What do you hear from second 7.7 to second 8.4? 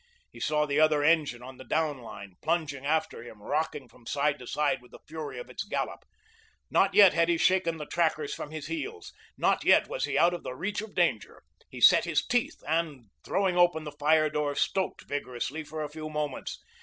the trackers